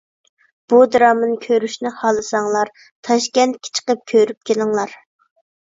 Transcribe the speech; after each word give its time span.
بۇ 0.71 0.79
دىرامىنى 0.95 1.35
كۆرۈشنى 1.43 1.91
خالىساڭلار، 1.99 2.73
تاشكەنتكە 3.09 3.79
چىقىپ 3.79 4.07
كۆرۈپ 4.15 4.51
كېلىڭلار. 4.51 5.03